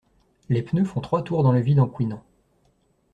Les 0.49 0.63
pneus 0.63 0.85
font 0.85 0.99
trois 0.99 1.21
tours 1.21 1.43
dans 1.43 1.51
le 1.51 1.59
vide 1.59 1.79
en 1.79 1.87
couinant. 1.87 2.23